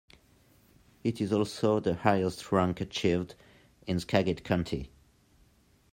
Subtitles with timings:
[1.03, 3.35] It is also the highest rank achieved
[3.85, 4.89] in Skagit County.